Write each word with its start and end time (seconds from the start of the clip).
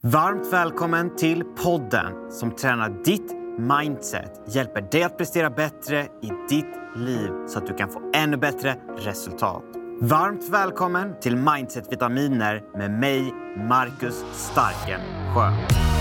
Varmt 0.00 0.52
välkommen 0.52 1.16
till 1.16 1.44
podden 1.44 2.32
som 2.32 2.50
tränar 2.50 3.04
ditt 3.04 3.32
mindset, 3.58 4.42
hjälper 4.46 4.80
dig 4.80 5.02
att 5.02 5.18
prestera 5.18 5.50
bättre 5.50 6.02
i 6.02 6.30
ditt 6.48 6.74
liv 6.96 7.30
så 7.48 7.58
att 7.58 7.66
du 7.66 7.74
kan 7.74 7.88
få 7.88 8.10
ännu 8.14 8.36
bättre 8.36 8.76
resultat. 8.98 9.62
Varmt 10.00 10.48
välkommen 10.48 11.20
till 11.20 11.36
Mindset-vitaminer 11.36 12.62
med 12.78 12.90
mig, 12.90 13.32
Marcus 13.68 14.24
Starkensjö. 14.32 15.97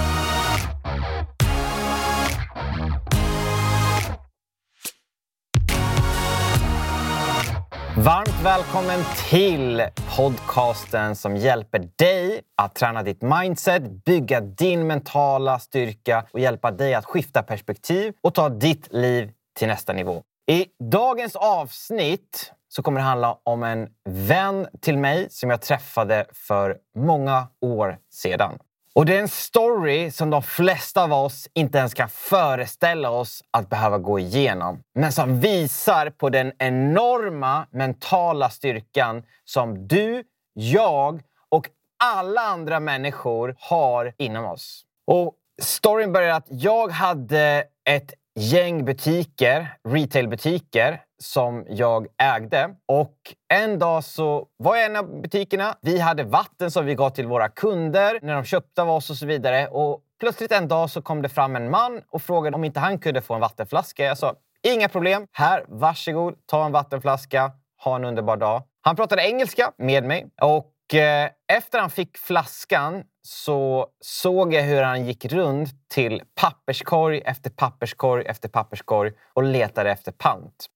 Varmt 8.07 8.43
välkommen 8.43 8.99
till 9.29 9.83
podcasten 10.17 11.15
som 11.15 11.35
hjälper 11.35 11.89
dig 11.95 12.41
att 12.57 12.75
träna 12.75 13.03
ditt 13.03 13.21
mindset, 13.21 14.05
bygga 14.05 14.41
din 14.41 14.87
mentala 14.87 15.59
styrka 15.59 16.25
och 16.31 16.39
hjälpa 16.39 16.71
dig 16.71 16.93
att 16.93 17.05
skifta 17.05 17.43
perspektiv 17.43 18.13
och 18.21 18.33
ta 18.33 18.49
ditt 18.49 18.93
liv 18.93 19.31
till 19.59 19.67
nästa 19.67 19.93
nivå. 19.93 20.23
I 20.51 20.65
dagens 20.91 21.35
avsnitt 21.35 22.53
så 22.67 22.83
kommer 22.83 22.99
det 22.99 23.05
handla 23.05 23.37
om 23.43 23.63
en 23.63 23.89
vän 24.09 24.67
till 24.81 24.97
mig 24.97 25.27
som 25.29 25.49
jag 25.49 25.61
träffade 25.61 26.25
för 26.33 26.77
många 26.97 27.47
år 27.61 27.97
sedan. 28.13 28.59
Och 28.97 29.05
det 29.05 29.15
är 29.15 29.19
en 29.19 29.27
story 29.27 30.11
som 30.11 30.29
de 30.29 30.43
flesta 30.43 31.03
av 31.03 31.13
oss 31.13 31.49
inte 31.53 31.77
ens 31.77 31.93
kan 31.93 32.09
föreställa 32.09 33.09
oss 33.09 33.43
att 33.51 33.69
behöva 33.69 33.97
gå 33.97 34.19
igenom. 34.19 34.83
Men 34.95 35.11
som 35.11 35.39
visar 35.39 36.09
på 36.09 36.29
den 36.29 36.51
enorma 36.57 37.67
mentala 37.71 38.49
styrkan 38.49 39.23
som 39.45 39.87
du, 39.87 40.23
jag 40.53 41.21
och 41.49 41.69
alla 42.03 42.41
andra 42.41 42.79
människor 42.79 43.55
har 43.59 44.13
inom 44.17 44.45
oss. 44.45 44.83
Och 45.07 45.33
storyn 45.61 46.13
börjar 46.13 46.35
att 46.35 46.47
jag 46.49 46.91
hade 46.91 47.63
ett 47.89 48.13
gäng 48.35 48.85
butiker, 48.85 49.77
retailbutiker, 49.89 51.01
som 51.19 51.65
jag 51.69 52.07
ägde. 52.17 52.75
Och 52.85 53.15
en 53.53 53.79
dag 53.79 54.03
så 54.03 54.47
var 54.57 54.75
jag 54.75 54.83
i 54.83 54.85
en 54.85 54.95
av 54.95 55.21
butikerna. 55.21 55.75
Vi 55.81 55.99
hade 55.99 56.23
vatten 56.23 56.71
som 56.71 56.85
vi 56.85 56.95
gav 56.95 57.09
till 57.09 57.27
våra 57.27 57.49
kunder 57.49 58.19
när 58.21 58.35
de 58.35 58.43
köpte 58.43 58.81
av 58.81 58.89
oss 58.89 59.09
och 59.09 59.15
så 59.15 59.25
vidare. 59.25 59.67
Och 59.67 60.01
plötsligt 60.19 60.51
en 60.51 60.67
dag 60.67 60.89
så 60.89 61.01
kom 61.01 61.21
det 61.21 61.29
fram 61.29 61.55
en 61.55 61.69
man 61.69 62.01
och 62.09 62.21
frågade 62.21 62.55
om 62.55 62.63
inte 62.63 62.79
han 62.79 62.99
kunde 62.99 63.21
få 63.21 63.33
en 63.33 63.41
vattenflaska. 63.41 64.05
Jag 64.05 64.17
sa 64.17 64.35
inga 64.63 64.89
problem. 64.89 65.27
Här, 65.31 65.65
varsågod, 65.67 66.35
ta 66.45 66.65
en 66.65 66.71
vattenflaska. 66.71 67.51
Ha 67.83 67.95
en 67.95 68.05
underbar 68.05 68.37
dag. 68.37 68.63
Han 68.81 68.95
pratade 68.95 69.27
engelska 69.27 69.71
med 69.77 70.03
mig 70.03 70.27
och 70.41 70.95
eh, 70.95 71.29
efter 71.47 71.79
han 71.79 71.89
fick 71.89 72.17
flaskan 72.17 73.03
så 73.21 73.87
såg 74.01 74.53
jag 74.53 74.63
hur 74.63 74.81
han 74.81 75.05
gick 75.05 75.25
runt 75.25 75.89
till 75.89 76.21
papperskorg 76.35 77.21
efter 77.25 77.49
papperskorg 77.49 78.25
efter 78.25 78.49
papperskorg 78.49 79.11
och 79.33 79.43
letade 79.43 79.91
efter 79.91 80.11
pant. 80.11 80.67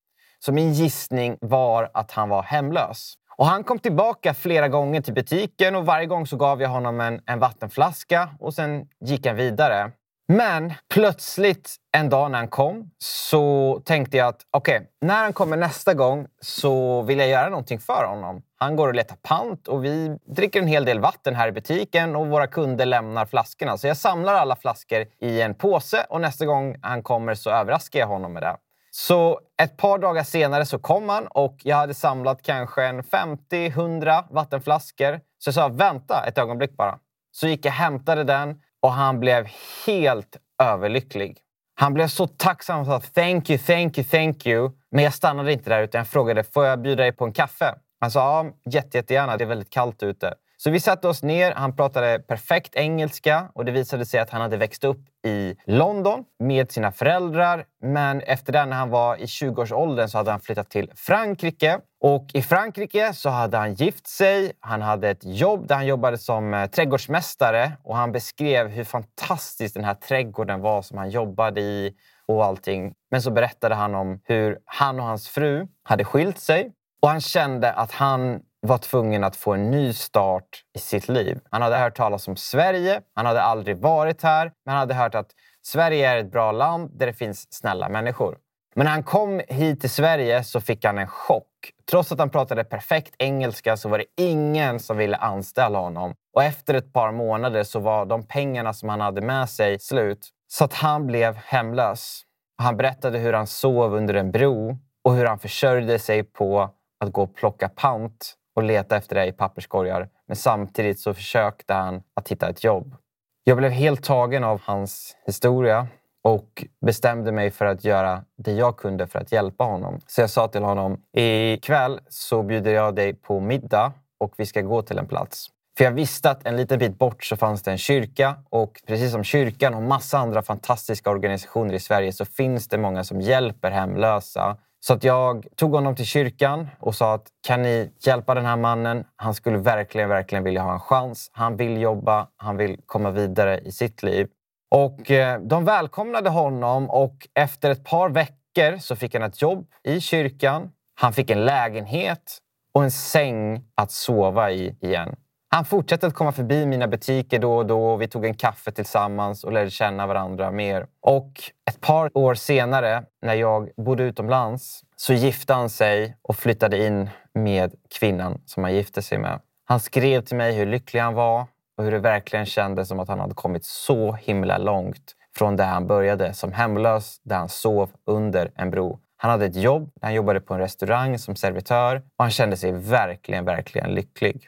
Så 0.45 0.51
min 0.51 0.73
gissning 0.73 1.37
var 1.41 1.89
att 1.93 2.11
han 2.11 2.29
var 2.29 2.43
hemlös. 2.43 3.13
Och 3.37 3.45
han 3.45 3.63
kom 3.63 3.79
tillbaka 3.79 4.33
flera 4.33 4.67
gånger 4.67 5.01
till 5.01 5.13
butiken 5.13 5.75
och 5.75 5.85
varje 5.85 6.05
gång 6.05 6.27
så 6.27 6.37
gav 6.37 6.61
jag 6.61 6.69
honom 6.69 7.01
en, 7.01 7.21
en 7.25 7.39
vattenflaska 7.39 8.29
och 8.39 8.53
sen 8.53 8.87
gick 9.05 9.25
han 9.25 9.35
vidare. 9.35 9.91
Men 10.27 10.73
plötsligt 10.93 11.75
en 11.97 12.09
dag 12.09 12.31
när 12.31 12.37
han 12.37 12.47
kom 12.47 12.91
så 12.97 13.81
tänkte 13.85 14.17
jag 14.17 14.27
att 14.27 14.41
okej, 14.51 14.77
okay, 14.77 14.87
när 15.01 15.23
han 15.23 15.33
kommer 15.33 15.57
nästa 15.57 15.93
gång 15.93 16.27
så 16.41 17.01
vill 17.01 17.19
jag 17.19 17.27
göra 17.27 17.49
någonting 17.49 17.79
för 17.79 18.05
honom. 18.07 18.41
Han 18.59 18.75
går 18.75 18.87
och 18.87 18.95
letar 18.95 19.15
pant 19.15 19.67
och 19.67 19.85
vi 19.85 20.17
dricker 20.25 20.61
en 20.61 20.67
hel 20.67 20.85
del 20.85 20.99
vatten 20.99 21.35
här 21.35 21.47
i 21.47 21.51
butiken 21.51 22.15
och 22.15 22.27
våra 22.27 22.47
kunder 22.47 22.85
lämnar 22.85 23.25
flaskorna. 23.25 23.77
Så 23.77 23.87
jag 23.87 23.97
samlar 23.97 24.33
alla 24.33 24.55
flaskor 24.55 25.05
i 25.19 25.41
en 25.41 25.55
påse 25.55 26.05
och 26.09 26.21
nästa 26.21 26.45
gång 26.45 26.75
han 26.81 27.03
kommer 27.03 27.35
så 27.35 27.49
överraskar 27.49 27.99
jag 27.99 28.07
honom 28.07 28.33
med 28.33 28.43
det. 28.43 28.55
Så 28.93 29.39
ett 29.61 29.77
par 29.77 29.97
dagar 29.97 30.23
senare 30.23 30.65
så 30.65 30.79
kom 30.79 31.09
han 31.09 31.27
och 31.27 31.57
jag 31.63 31.75
hade 31.75 31.93
samlat 31.93 32.41
kanske 32.43 32.83
en 32.83 33.03
50-100 33.03 34.23
vattenflaskor. 34.29 35.19
Så 35.37 35.47
jag 35.47 35.55
sa 35.55 35.67
vänta 35.67 36.25
ett 36.27 36.37
ögonblick 36.37 36.77
bara. 36.77 36.99
Så 37.31 37.47
gick 37.47 37.65
jag 37.65 37.71
och 37.71 37.75
hämtade 37.75 38.23
den 38.23 38.61
och 38.81 38.91
han 38.91 39.19
blev 39.19 39.47
helt 39.85 40.37
överlycklig. 40.63 41.37
Han 41.75 41.93
blev 41.93 42.07
så 42.07 42.27
tacksam 42.27 42.79
och 42.79 42.85
sa 42.85 42.99
thank 42.99 43.49
you, 43.49 43.59
thank 43.59 43.97
you, 43.97 44.07
thank 44.07 44.45
you. 44.45 44.71
Men 44.91 45.03
jag 45.03 45.13
stannade 45.13 45.53
inte 45.53 45.69
där 45.69 45.83
utan 45.83 45.99
jag 45.99 46.07
frågade 46.07 46.43
får 46.43 46.65
jag 46.65 46.81
bjuda 46.81 47.03
dig 47.03 47.11
på 47.11 47.25
en 47.25 47.33
kaffe. 47.33 47.75
Han 47.99 48.11
sa 48.11 48.19
ja, 48.19 48.71
jätte, 48.71 48.97
jättegärna. 48.97 49.37
Det 49.37 49.43
är 49.43 49.47
väldigt 49.47 49.69
kallt 49.69 50.03
ute. 50.03 50.33
Så 50.63 50.69
vi 50.69 50.79
satte 50.79 51.07
oss 51.07 51.23
ner. 51.23 51.51
Han 51.51 51.75
pratade 51.75 52.19
perfekt 52.19 52.75
engelska 52.75 53.49
och 53.53 53.65
det 53.65 53.71
visade 53.71 54.05
sig 54.05 54.19
att 54.19 54.29
han 54.29 54.41
hade 54.41 54.57
växt 54.57 54.83
upp 54.83 54.99
i 55.25 55.55
London 55.65 56.23
med 56.39 56.71
sina 56.71 56.91
föräldrar. 56.91 57.65
Men 57.81 58.21
efter 58.21 58.53
det, 58.53 58.65
när 58.65 58.75
han 58.75 58.89
var 58.89 59.17
i 59.17 59.25
20-årsåldern, 59.25 60.07
så 60.07 60.17
hade 60.17 60.31
han 60.31 60.39
flyttat 60.39 60.69
till 60.69 60.91
Frankrike. 60.95 61.79
Och 62.01 62.29
i 62.33 62.41
Frankrike 62.41 63.13
så 63.13 63.29
hade 63.29 63.57
han 63.57 63.73
gift 63.73 64.07
sig. 64.07 64.51
Han 64.59 64.81
hade 64.81 65.09
ett 65.09 65.25
jobb 65.25 65.67
där 65.67 65.75
han 65.75 65.87
jobbade 65.87 66.17
som 66.17 66.53
eh, 66.53 66.69
trädgårdsmästare 66.69 67.71
och 67.83 67.95
han 67.95 68.11
beskrev 68.11 68.67
hur 68.67 68.83
fantastisk 68.83 69.73
den 69.73 69.83
här 69.83 69.93
trädgården 69.93 70.61
var 70.61 70.81
som 70.81 70.97
han 70.97 71.09
jobbade 71.09 71.61
i 71.61 71.93
och 72.25 72.45
allting. 72.45 72.93
Men 73.11 73.21
så 73.21 73.31
berättade 73.31 73.75
han 73.75 73.95
om 73.95 74.19
hur 74.23 74.59
han 74.65 74.99
och 74.99 75.05
hans 75.05 75.29
fru 75.29 75.67
hade 75.83 76.03
skilt 76.05 76.39
sig 76.39 76.71
och 77.01 77.09
han 77.09 77.21
kände 77.21 77.73
att 77.73 77.91
han 77.91 78.39
var 78.61 78.77
tvungen 78.77 79.23
att 79.23 79.35
få 79.35 79.53
en 79.53 79.71
ny 79.71 79.93
start 79.93 80.63
i 80.75 80.79
sitt 80.79 81.07
liv. 81.07 81.39
Han 81.49 81.61
hade 81.61 81.77
hört 81.77 81.97
talas 81.97 82.27
om 82.27 82.35
Sverige. 82.35 83.01
Han 83.15 83.25
hade 83.25 83.41
aldrig 83.41 83.77
varit 83.77 84.21
här, 84.21 84.51
men 84.65 84.71
han 84.73 84.79
hade 84.79 84.93
hört 84.93 85.15
att 85.15 85.31
Sverige 85.61 86.09
är 86.09 86.17
ett 86.17 86.31
bra 86.31 86.51
land 86.51 86.91
där 86.93 87.05
det 87.05 87.13
finns 87.13 87.53
snälla 87.53 87.89
människor. 87.89 88.37
Men 88.75 88.85
när 88.85 88.91
han 88.91 89.03
kom 89.03 89.41
hit 89.47 89.81
till 89.81 89.89
Sverige 89.89 90.43
så 90.43 90.61
fick 90.61 90.85
han 90.85 90.97
en 90.97 91.07
chock. 91.07 91.47
Trots 91.91 92.11
att 92.11 92.19
han 92.19 92.29
pratade 92.29 92.63
perfekt 92.63 93.15
engelska 93.17 93.77
så 93.77 93.89
var 93.89 93.97
det 93.97 94.05
ingen 94.17 94.79
som 94.79 94.97
ville 94.97 95.17
anställa 95.17 95.79
honom. 95.79 96.13
Och 96.33 96.43
efter 96.43 96.73
ett 96.73 96.93
par 96.93 97.11
månader 97.11 97.63
så 97.63 97.79
var 97.79 98.05
de 98.05 98.27
pengarna 98.27 98.73
som 98.73 98.89
han 98.89 99.01
hade 99.01 99.21
med 99.21 99.49
sig 99.49 99.79
slut. 99.79 100.29
Så 100.47 100.63
att 100.63 100.73
han 100.73 101.07
blev 101.07 101.35
hemlös. 101.35 102.21
Han 102.57 102.77
berättade 102.77 103.19
hur 103.19 103.33
han 103.33 103.47
sov 103.47 103.93
under 103.93 104.13
en 104.13 104.31
bro 104.31 104.77
och 105.03 105.15
hur 105.15 105.25
han 105.25 105.39
försörjde 105.39 105.99
sig 105.99 106.23
på 106.23 106.69
att 106.99 107.11
gå 107.11 107.23
och 107.23 107.35
plocka 107.35 107.69
pant 107.69 108.35
och 108.55 108.63
leta 108.63 108.97
efter 108.97 109.15
det 109.15 109.25
i 109.25 109.31
papperskorgar. 109.31 110.09
Men 110.27 110.35
samtidigt 110.35 110.99
så 110.99 111.13
försökte 111.13 111.73
han 111.73 112.03
att 112.13 112.29
hitta 112.29 112.49
ett 112.49 112.63
jobb. 112.63 112.95
Jag 113.43 113.57
blev 113.57 113.71
helt 113.71 114.03
tagen 114.03 114.43
av 114.43 114.61
hans 114.63 115.15
historia 115.25 115.87
och 116.23 116.65
bestämde 116.85 117.31
mig 117.31 117.51
för 117.51 117.65
att 117.65 117.83
göra 117.83 118.23
det 118.37 118.51
jag 118.51 118.77
kunde 118.77 119.07
för 119.07 119.19
att 119.19 119.31
hjälpa 119.31 119.63
honom. 119.63 119.99
Så 120.07 120.21
jag 120.21 120.29
sa 120.29 120.47
till 120.47 120.63
honom, 120.63 121.01
ikväll 121.13 121.99
så 122.09 122.43
bjuder 122.43 122.71
jag 122.71 122.95
dig 122.95 123.13
på 123.13 123.39
middag 123.39 123.93
och 124.19 124.33
vi 124.37 124.45
ska 124.45 124.61
gå 124.61 124.81
till 124.81 124.97
en 124.97 125.07
plats. 125.07 125.47
För 125.77 125.83
jag 125.83 125.91
visste 125.91 126.29
att 126.29 126.45
en 126.45 126.57
liten 126.57 126.79
bit 126.79 126.97
bort 126.97 127.23
så 127.23 127.35
fanns 127.35 127.63
det 127.63 127.71
en 127.71 127.77
kyrka 127.77 128.35
och 128.49 128.81
precis 128.87 129.11
som 129.11 129.23
kyrkan 129.23 129.73
och 129.73 129.81
massa 129.81 130.17
andra 130.17 130.41
fantastiska 130.41 131.09
organisationer 131.09 131.73
i 131.73 131.79
Sverige 131.79 132.13
så 132.13 132.25
finns 132.25 132.67
det 132.67 132.77
många 132.77 133.03
som 133.03 133.21
hjälper 133.21 133.71
hemlösa 133.71 134.57
så 134.83 134.93
att 134.93 135.03
jag 135.03 135.47
tog 135.55 135.71
honom 135.73 135.95
till 135.95 136.05
kyrkan 136.05 136.67
och 136.79 136.95
sa 136.95 137.13
att 137.13 137.27
kan 137.47 137.61
ni 137.61 137.91
hjälpa 137.99 138.35
den 138.35 138.45
här 138.45 138.57
mannen? 138.57 139.05
Han 139.15 139.33
skulle 139.33 139.57
verkligen, 139.57 140.09
verkligen 140.09 140.43
vilja 140.43 140.61
ha 140.61 140.73
en 140.73 140.79
chans. 140.79 141.29
Han 141.33 141.57
vill 141.57 141.81
jobba, 141.81 142.27
han 142.37 142.57
vill 142.57 142.77
komma 142.85 143.11
vidare 143.11 143.59
i 143.59 143.71
sitt 143.71 144.03
liv. 144.03 144.27
Och 144.71 145.11
eh, 145.11 145.41
de 145.41 145.65
välkomnade 145.65 146.29
honom 146.29 146.89
och 146.89 147.27
efter 147.33 147.71
ett 147.71 147.83
par 147.83 148.09
veckor 148.09 148.77
så 148.77 148.95
fick 148.95 149.13
han 149.13 149.23
ett 149.23 149.41
jobb 149.41 149.67
i 149.83 150.01
kyrkan. 150.01 150.71
Han 151.01 151.13
fick 151.13 151.29
en 151.29 151.45
lägenhet 151.45 152.37
och 152.73 152.83
en 152.83 152.91
säng 152.91 153.63
att 153.75 153.91
sova 153.91 154.51
i 154.51 154.77
igen. 154.81 155.15
Han 155.53 155.65
fortsatte 155.65 156.07
att 156.07 156.13
komma 156.13 156.31
förbi 156.31 156.65
mina 156.65 156.87
butiker 156.87 157.39
då 157.39 157.57
och 157.57 157.65
då. 157.65 157.95
Vi 157.95 158.07
tog 158.07 158.25
en 158.25 158.33
kaffe 158.33 158.71
tillsammans 158.71 159.43
och 159.43 159.51
lärde 159.51 159.69
känna 159.69 160.07
varandra 160.07 160.51
mer. 160.51 160.87
Och 161.01 161.31
ett 161.69 161.81
par 161.81 162.17
år 162.17 162.33
senare, 162.33 163.03
när 163.21 163.33
jag 163.33 163.69
bodde 163.77 164.03
utomlands, 164.03 164.81
så 164.95 165.13
gifte 165.13 165.53
han 165.53 165.69
sig 165.69 166.17
och 166.21 166.35
flyttade 166.35 166.85
in 166.85 167.09
med 167.33 167.73
kvinnan 167.99 168.41
som 168.45 168.63
han 168.63 168.73
gifte 168.73 169.01
sig 169.01 169.17
med. 169.17 169.39
Han 169.65 169.79
skrev 169.79 170.21
till 170.21 170.37
mig 170.37 170.53
hur 170.53 170.65
lycklig 170.65 170.99
han 170.99 171.13
var 171.13 171.45
och 171.77 171.83
hur 171.83 171.91
det 171.91 171.99
verkligen 171.99 172.45
kändes 172.45 172.87
som 172.87 172.99
att 172.99 173.07
han 173.07 173.19
hade 173.19 173.33
kommit 173.33 173.65
så 173.65 174.11
himla 174.13 174.57
långt 174.57 175.15
från 175.37 175.55
där 175.55 175.65
han 175.65 175.87
började 175.87 176.33
som 176.33 176.51
hemlös, 176.51 177.21
där 177.23 177.35
han 177.35 177.49
sov 177.49 177.89
under 178.05 178.51
en 178.55 178.71
bro. 178.71 178.99
Han 179.17 179.31
hade 179.31 179.45
ett 179.45 179.55
jobb, 179.55 179.91
han 180.01 180.13
jobbade 180.13 180.41
på 180.41 180.53
en 180.53 180.59
restaurang 180.59 181.19
som 181.19 181.35
servitör 181.35 181.95
och 181.95 182.23
han 182.23 182.31
kände 182.31 182.57
sig 182.57 182.71
verkligen, 182.71 183.45
verkligen 183.45 183.89
lycklig. 183.89 184.47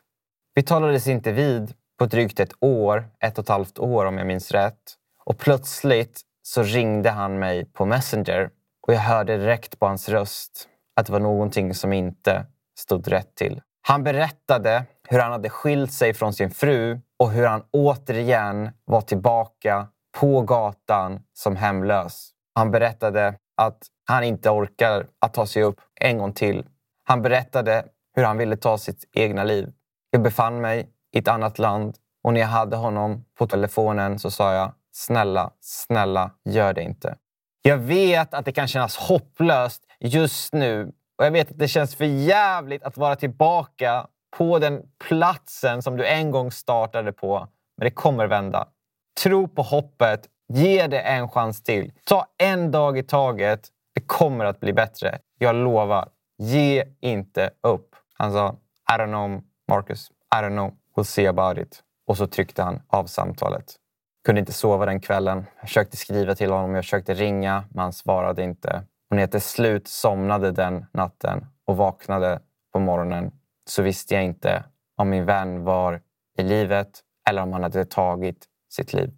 Vi 0.56 0.64
talades 0.64 1.08
inte 1.08 1.32
vid 1.32 1.74
på 2.00 2.06
drygt 2.06 2.40
ett 2.40 2.54
år, 2.60 3.10
ett 3.20 3.38
och 3.38 3.44
ett 3.44 3.50
halvt 3.50 3.80
år 3.80 4.06
om 4.06 4.18
jag 4.18 4.28
minns 4.28 4.52
rätt. 4.52 4.96
Och 5.26 5.38
plötsligt 5.38 6.22
så 6.42 6.64
ringde 6.64 7.10
han 7.10 7.40
mig 7.40 7.66
på 7.66 7.86
Messenger 7.86 8.50
och 8.88 8.94
jag 8.94 9.00
hörde 9.00 9.38
direkt 9.38 9.80
på 9.80 9.86
hans 9.86 10.10
röst 10.10 10.68
att 10.96 11.06
det 11.06 11.12
var 11.12 11.20
någonting 11.20 11.74
som 11.74 11.94
inte 11.94 12.46
stod 12.80 13.08
rätt 13.08 13.36
till. 13.36 13.62
Han 13.82 14.04
berättade 14.04 14.86
hur 15.10 15.20
han 15.20 15.32
hade 15.32 15.50
skilt 15.50 15.94
sig 15.94 16.14
från 16.14 16.34
sin 16.34 16.52
fru 16.52 17.00
och 17.20 17.32
hur 17.32 17.46
han 17.46 17.64
återigen 17.72 18.70
var 18.86 19.02
tillbaka 19.02 19.88
på 20.20 20.42
gatan 20.42 21.20
som 21.34 21.56
hemlös. 21.56 22.30
Han 22.56 22.72
berättade 22.72 23.36
att 23.58 23.78
han 24.06 24.24
inte 24.24 24.50
orkar 24.50 25.08
att 25.20 25.34
ta 25.34 25.46
sig 25.46 25.64
upp 25.64 25.82
en 26.02 26.18
gång 26.18 26.34
till. 26.34 26.66
Han 27.04 27.22
berättade 27.22 27.86
hur 28.16 28.24
han 28.24 28.38
ville 28.38 28.58
ta 28.58 28.78
sitt 28.78 29.10
egna 29.14 29.44
liv. 29.44 29.74
Jag 30.14 30.22
befann 30.22 30.62
mig 30.62 30.90
i 31.12 31.20
ett 31.20 31.28
annat 31.28 31.60
land 31.60 31.96
och 32.24 32.34
när 32.34 32.42
jag 32.42 32.48
hade 32.48 32.76
honom 32.76 33.26
på 33.38 33.48
telefonen 33.48 34.20
så 34.20 34.32
sa 34.32 34.54
jag 34.54 34.74
snälla, 34.92 35.52
snälla, 35.62 36.32
gör 36.46 36.74
det 36.74 36.82
inte. 36.84 37.16
Jag 37.62 37.78
vet 37.78 38.34
att 38.34 38.46
det 38.46 38.52
kan 38.52 38.68
kännas 38.68 38.98
hopplöst 38.98 39.84
just 40.00 40.54
nu 40.54 40.92
och 41.18 41.26
jag 41.26 41.32
vet 41.32 41.52
att 41.52 41.58
det 41.58 41.68
känns 41.68 41.96
för 41.96 42.06
jävligt 42.06 42.84
att 42.84 42.98
vara 42.98 43.16
tillbaka 43.16 44.08
på 44.38 44.60
den 44.60 44.82
platsen 45.08 45.82
som 45.82 45.98
du 45.98 46.06
en 46.06 46.32
gång 46.32 46.52
startade 46.52 47.12
på. 47.12 47.48
Men 47.78 47.86
det 47.86 47.92
kommer 47.92 48.28
vända. 48.28 48.68
Tro 49.24 49.48
på 49.48 49.62
hoppet. 49.62 50.28
Ge 50.54 50.88
det 50.88 51.00
en 51.00 51.30
chans 51.30 51.64
till. 51.64 51.92
Ta 52.04 52.26
en 52.38 52.72
dag 52.72 52.98
i 52.98 53.04
taget. 53.04 53.68
Det 53.96 54.02
kommer 54.02 54.46
att 54.46 54.60
bli 54.60 54.74
bättre. 54.74 55.20
Jag 55.40 55.56
lovar. 55.56 56.10
Ge 56.38 56.84
inte 57.02 57.50
upp. 57.62 57.96
Han 58.14 58.32
sa 58.32 58.56
I 58.90 58.98
don't 58.98 59.08
know 59.08 59.42
Marcus. 59.74 60.12
I 60.36 60.42
don't 60.42 60.50
know. 60.50 60.72
We'll 60.96 61.04
see 61.04 61.28
about 61.28 61.58
it. 61.58 61.84
Och 62.08 62.18
så 62.18 62.28
tryckte 62.28 62.64
han 62.64 62.82
av 62.88 63.06
samtalet. 63.06 63.76
Kunde 64.26 64.40
inte 64.40 64.54
sova 64.54 64.86
den 64.86 65.00
kvällen. 65.00 65.46
Jag 65.60 65.68
försökte 65.68 65.98
skriva 65.98 66.36
till 66.36 66.52
honom, 66.52 66.76
jag 66.76 66.84
försökte 66.84 67.14
ringa, 67.14 67.64
men 67.70 67.82
han 67.82 67.94
svarade 67.94 68.44
inte. 68.44 68.84
Och 69.10 69.16
när 69.16 69.24
jag 69.24 69.32
till 69.32 69.42
slut 69.42 69.88
somnade 69.88 70.52
den 70.52 70.86
natten 70.94 71.46
och 71.66 71.78
vaknade 71.78 72.40
på 72.74 72.80
morgonen 72.80 73.32
så 73.70 73.82
visste 73.82 74.14
jag 74.14 74.24
inte 74.24 74.64
om 74.98 75.10
min 75.10 75.26
vän 75.26 75.64
var 75.64 76.02
i 76.38 76.44
livet 76.44 77.00
eller 77.30 77.42
om 77.42 77.54
han 77.54 77.64
hade 77.64 77.86
tagit 77.86 78.46
sitt 78.70 78.94
liv. 78.94 79.14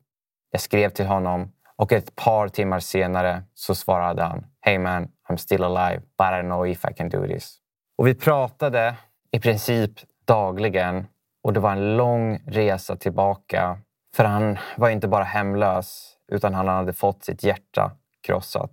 Jag 0.51 0.61
skrev 0.61 0.89
till 0.89 1.05
honom 1.05 1.51
och 1.75 1.91
ett 1.91 2.15
par 2.15 2.47
timmar 2.47 2.79
senare 2.79 3.43
så 3.53 3.75
svarade 3.75 4.23
han 4.23 4.45
Hey 4.61 4.79
man, 4.79 5.07
I'm 5.29 5.37
still 5.37 5.63
alive, 5.63 5.99
but 5.99 6.25
I 6.25 6.31
don't 6.31 6.43
know 6.43 6.67
if 6.67 6.85
I 6.91 6.93
can 6.93 7.09
do 7.09 7.27
this. 7.27 7.57
Och 7.97 8.07
vi 8.07 8.15
pratade 8.15 8.95
i 9.31 9.39
princip 9.39 9.91
dagligen 10.25 11.07
och 11.43 11.53
det 11.53 11.59
var 11.59 11.71
en 11.71 11.97
lång 11.97 12.39
resa 12.45 12.95
tillbaka. 12.95 13.79
För 14.15 14.23
han 14.23 14.57
var 14.77 14.89
inte 14.89 15.07
bara 15.07 15.23
hemlös 15.23 16.17
utan 16.31 16.53
han 16.53 16.67
hade 16.67 16.93
fått 16.93 17.23
sitt 17.23 17.43
hjärta 17.43 17.91
krossat. 18.23 18.71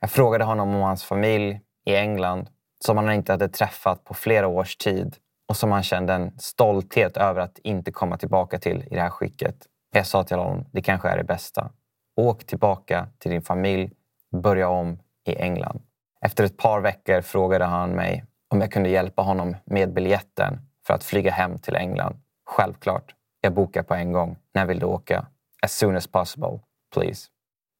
Jag 0.00 0.10
frågade 0.10 0.44
honom 0.44 0.74
om 0.74 0.80
hans 0.80 1.04
familj 1.04 1.60
i 1.86 1.96
England 1.96 2.48
som 2.84 2.96
han 2.96 3.12
inte 3.12 3.32
hade 3.32 3.48
träffat 3.48 4.04
på 4.04 4.14
flera 4.14 4.46
års 4.46 4.76
tid 4.76 5.16
och 5.48 5.56
som 5.56 5.72
han 5.72 5.82
kände 5.82 6.12
en 6.12 6.38
stolthet 6.38 7.16
över 7.16 7.40
att 7.40 7.58
inte 7.58 7.92
komma 7.92 8.16
tillbaka 8.16 8.58
till 8.58 8.84
i 8.90 8.94
det 8.94 9.00
här 9.00 9.10
skicket. 9.10 9.56
Jag 9.92 10.06
sa 10.06 10.24
till 10.24 10.36
honom, 10.36 10.64
det 10.72 10.82
kanske 10.82 11.08
är 11.08 11.16
det 11.16 11.24
bästa. 11.24 11.70
Åk 12.16 12.46
tillbaka 12.46 13.06
till 13.18 13.30
din 13.30 13.42
familj, 13.42 13.90
börja 14.42 14.68
om 14.68 14.98
i 15.26 15.36
England. 15.36 15.82
Efter 16.20 16.44
ett 16.44 16.56
par 16.56 16.80
veckor 16.80 17.20
frågade 17.20 17.64
han 17.64 17.90
mig 17.90 18.24
om 18.48 18.60
jag 18.60 18.72
kunde 18.72 18.88
hjälpa 18.88 19.22
honom 19.22 19.56
med 19.64 19.92
biljetten 19.92 20.58
för 20.86 20.94
att 20.94 21.04
flyga 21.04 21.30
hem 21.30 21.58
till 21.58 21.76
England. 21.76 22.16
Självklart. 22.46 23.14
Jag 23.40 23.54
bokar 23.54 23.82
på 23.82 23.94
en 23.94 24.12
gång. 24.12 24.36
När 24.54 24.66
vill 24.66 24.78
du 24.78 24.86
åka? 24.86 25.26
As 25.62 25.76
soon 25.76 25.96
as 25.96 26.06
possible, 26.06 26.60
please. 26.94 27.28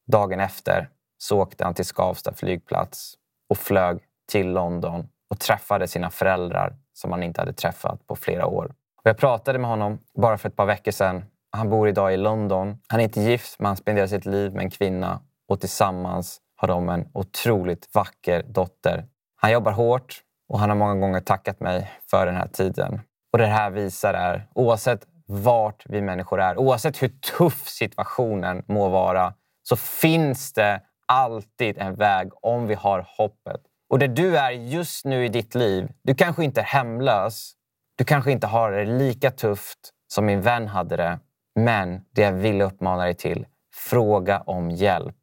Dagen 0.06 0.40
efter 0.40 0.88
så 1.18 1.40
åkte 1.40 1.64
han 1.64 1.74
till 1.74 1.84
Skavsta 1.84 2.34
flygplats 2.34 3.14
och 3.48 3.58
flög 3.58 3.98
till 4.28 4.52
London 4.52 5.08
och 5.30 5.40
träffade 5.40 5.88
sina 5.88 6.10
föräldrar 6.10 6.76
som 6.92 7.12
han 7.12 7.22
inte 7.22 7.40
hade 7.40 7.52
träffat 7.52 8.06
på 8.06 8.16
flera 8.16 8.46
år. 8.46 8.64
Och 8.96 9.06
jag 9.10 9.16
pratade 9.16 9.58
med 9.58 9.70
honom 9.70 9.98
bara 10.18 10.38
för 10.38 10.48
ett 10.48 10.56
par 10.56 10.66
veckor 10.66 10.92
sedan. 10.92 11.24
Han 11.50 11.70
bor 11.70 11.88
idag 11.88 12.14
i 12.14 12.16
London. 12.16 12.78
Han 12.88 13.00
är 13.00 13.04
inte 13.04 13.20
gift, 13.20 13.58
men 13.58 13.66
han 13.66 13.76
spenderar 13.76 14.06
sitt 14.06 14.26
liv 14.26 14.52
med 14.52 14.64
en 14.64 14.70
kvinna 14.70 15.20
och 15.48 15.60
tillsammans 15.60 16.40
har 16.56 16.68
de 16.68 16.88
en 16.88 17.08
otroligt 17.12 17.94
vacker 17.94 18.42
dotter. 18.42 19.06
Han 19.36 19.52
jobbar 19.52 19.72
hårt 19.72 20.20
och 20.48 20.58
han 20.58 20.68
har 20.68 20.76
många 20.76 20.94
gånger 20.94 21.20
tackat 21.20 21.60
mig 21.60 21.90
för 22.10 22.26
den 22.26 22.36
här 22.36 22.46
tiden. 22.46 23.00
Och 23.32 23.38
det 23.38 23.46
här 23.46 23.70
visar 23.70 24.14
är, 24.14 24.46
oavsett 24.54 25.06
vart 25.26 25.86
vi 25.86 26.00
människor 26.00 26.40
är, 26.40 26.58
oavsett 26.58 27.02
hur 27.02 27.08
tuff 27.08 27.68
situationen 27.68 28.64
må 28.68 28.88
vara, 28.88 29.34
så 29.62 29.76
finns 29.76 30.52
det 30.52 30.80
alltid 31.06 31.78
en 31.78 31.94
väg 31.94 32.30
om 32.42 32.66
vi 32.66 32.74
har 32.74 33.06
hoppet. 33.16 33.60
Och 33.90 33.98
där 33.98 34.08
du 34.08 34.38
är 34.38 34.50
just 34.50 35.04
nu 35.04 35.24
i 35.24 35.28
ditt 35.28 35.54
liv, 35.54 35.92
du 36.02 36.14
kanske 36.14 36.44
inte 36.44 36.60
är 36.60 36.64
hemlös. 36.64 37.52
Du 37.96 38.04
kanske 38.04 38.32
inte 38.32 38.46
har 38.46 38.72
det 38.72 38.84
lika 38.84 39.30
tufft 39.30 39.78
som 40.08 40.26
min 40.26 40.40
vän 40.40 40.68
hade 40.68 40.96
det. 40.96 41.18
Men 41.60 42.04
det 42.10 42.22
jag 42.22 42.32
vill 42.32 42.60
uppmana 42.60 43.04
dig 43.04 43.14
till, 43.14 43.46
fråga 43.74 44.40
om 44.40 44.70
hjälp. 44.70 45.16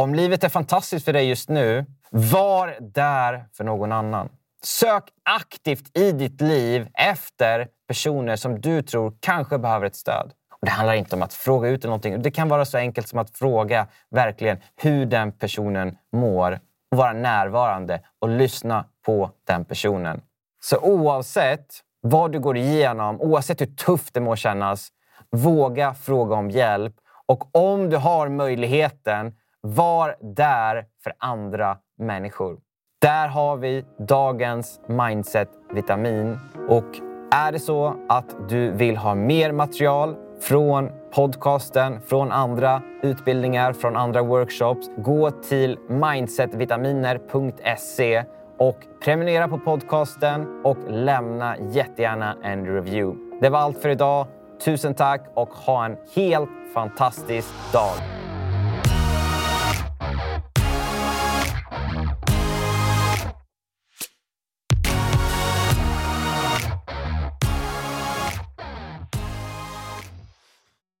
Om 0.00 0.14
livet 0.14 0.44
är 0.44 0.48
fantastiskt 0.48 1.04
för 1.04 1.12
dig 1.12 1.28
just 1.28 1.48
nu, 1.48 1.86
var 2.10 2.76
där 2.80 3.48
för 3.52 3.64
någon 3.64 3.92
annan. 3.92 4.28
Sök 4.62 5.04
aktivt 5.22 5.98
i 5.98 6.12
ditt 6.12 6.40
liv 6.40 6.88
efter 6.94 7.68
personer 7.88 8.36
som 8.36 8.60
du 8.60 8.82
tror 8.82 9.14
kanske 9.20 9.58
behöver 9.58 9.86
ett 9.86 9.96
stöd. 9.96 10.32
Och 10.60 10.66
det 10.66 10.70
handlar 10.70 10.94
inte 10.94 11.16
om 11.16 11.22
att 11.22 11.34
fråga 11.34 11.68
ut 11.68 11.84
någonting. 11.84 12.22
Det 12.22 12.30
kan 12.30 12.48
vara 12.48 12.64
så 12.64 12.78
enkelt 12.78 13.08
som 13.08 13.18
att 13.18 13.30
fråga 13.30 13.86
verkligen 14.10 14.58
hur 14.76 15.06
den 15.06 15.32
personen 15.32 15.96
mår 16.12 16.60
och 16.90 16.98
vara 16.98 17.12
närvarande 17.12 18.00
och 18.18 18.28
lyssna 18.28 18.84
på 19.06 19.30
den 19.46 19.64
personen. 19.64 20.20
Så 20.60 20.78
oavsett 20.78 21.66
vad 22.00 22.32
du 22.32 22.40
går 22.40 22.56
igenom, 22.56 23.20
oavsett 23.20 23.60
hur 23.60 23.66
tufft 23.66 24.14
det 24.14 24.20
må 24.20 24.36
kännas, 24.36 24.88
våga 25.30 25.94
fråga 25.94 26.36
om 26.36 26.50
hjälp. 26.50 26.94
Och 27.26 27.56
om 27.56 27.90
du 27.90 27.96
har 27.96 28.28
möjligheten, 28.28 29.36
var 29.60 30.16
där 30.20 30.86
för 31.02 31.12
andra 31.18 31.78
människor. 31.98 32.58
Där 33.00 33.28
har 33.28 33.56
vi 33.56 33.84
dagens 33.98 34.80
Mindset-vitamin. 34.86 36.38
Och 36.68 36.84
är 37.30 37.52
det 37.52 37.58
så 37.58 37.96
att 38.08 38.36
du 38.48 38.70
vill 38.70 38.96
ha 38.96 39.14
mer 39.14 39.52
material 39.52 40.16
från 40.40 40.90
podcasten, 41.14 42.00
från 42.00 42.32
andra 42.32 42.82
utbildningar, 43.02 43.72
från 43.72 43.96
andra 43.96 44.22
workshops. 44.22 44.90
Gå 44.96 45.30
till 45.30 45.78
mindsetvitaminer.se 45.88 48.24
och 48.56 48.76
prenumerera 49.04 49.48
på 49.48 49.58
podcasten 49.58 50.62
och 50.64 50.78
lämna 50.88 51.56
jättegärna 51.58 52.36
en 52.42 52.66
review. 52.66 53.18
Det 53.40 53.48
var 53.48 53.58
allt 53.58 53.78
för 53.78 53.88
idag. 53.88 54.26
Tusen 54.64 54.94
tack 54.94 55.22
och 55.34 55.48
ha 55.48 55.84
en 55.84 55.96
helt 56.14 56.50
fantastisk 56.74 57.72
dag. 57.72 58.17